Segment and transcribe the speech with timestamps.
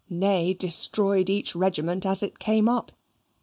[0.09, 2.91] Ney destroyed each regiment as it came up.